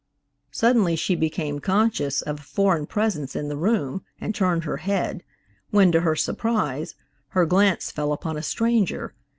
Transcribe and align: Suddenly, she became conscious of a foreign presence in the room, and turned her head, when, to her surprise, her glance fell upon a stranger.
Suddenly, 0.49 0.95
she 0.95 1.13
became 1.13 1.59
conscious 1.59 2.23
of 2.23 2.39
a 2.39 2.41
foreign 2.41 2.87
presence 2.87 3.35
in 3.35 3.49
the 3.49 3.55
room, 3.55 4.01
and 4.19 4.33
turned 4.33 4.63
her 4.63 4.77
head, 4.77 5.21
when, 5.69 5.91
to 5.91 6.01
her 6.01 6.15
surprise, 6.15 6.95
her 7.27 7.45
glance 7.45 7.91
fell 7.91 8.11
upon 8.11 8.35
a 8.35 8.41
stranger. 8.41 9.13